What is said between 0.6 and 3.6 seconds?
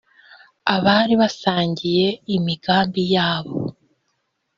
abari basangiye imigambi yabo